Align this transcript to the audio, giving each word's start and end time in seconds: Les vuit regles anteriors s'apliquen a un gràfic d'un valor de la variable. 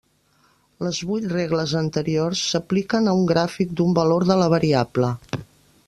Les 0.85 1.01
vuit 1.09 1.27
regles 1.33 1.75
anteriors 1.81 2.41
s'apliquen 2.53 3.11
a 3.11 3.15
un 3.21 3.29
gràfic 3.33 3.77
d'un 3.83 3.97
valor 4.01 4.27
de 4.33 4.41
la 4.45 4.49
variable. 4.57 5.13